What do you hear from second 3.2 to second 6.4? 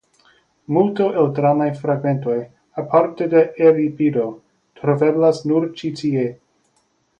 de Eŭripido) troveblas nur ĉi tie.